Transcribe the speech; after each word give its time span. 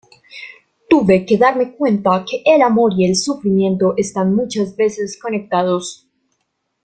Tuve 0.89 1.27
que 1.27 1.37
darme 1.37 1.75
cuenta 1.75 2.25
que 2.27 2.41
el 2.43 2.63
amor 2.63 2.93
y 2.97 3.05
el 3.05 3.15
sufrimiento 3.15 3.93
están 3.97 4.33
muchas 4.33 4.75
veces 4.75 5.15
conectados. 5.21 6.07